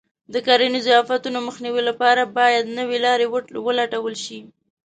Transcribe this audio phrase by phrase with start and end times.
[0.33, 3.25] د کرنیزو آفتونو مخنیوي لپاره باید نوې لارې
[3.73, 4.39] ولټول شي.